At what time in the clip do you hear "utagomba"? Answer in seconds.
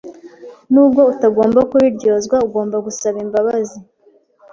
1.13-1.59